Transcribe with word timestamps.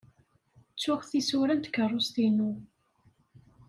Ttuɣ 0.73 1.01
tisura 1.09 1.53
n 1.55 1.59
tkeṛṛust-inu. 1.59 2.51